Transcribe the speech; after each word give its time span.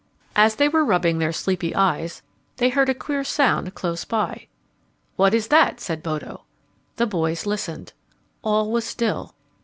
As 0.35 0.55
they 0.55 0.67
were 0.67 0.83
rubbing 0.83 1.19
their 1.19 1.31
sleepy 1.31 1.75
eyes, 1.75 2.23
they 2.57 2.69
heard 2.69 2.89
a 2.89 2.95
queer 2.95 3.23
sound 3.23 3.75
close 3.75 4.03
by. 4.03 4.47
"What 5.15 5.35
is 5.35 5.49
that?" 5.49 5.79
said 5.79 6.01
Bodo. 6.01 6.45
The 6.95 7.05
boys 7.05 7.45
listened. 7.45 7.93
All 8.43 8.71
was 8.71 8.83
still. 8.83 9.35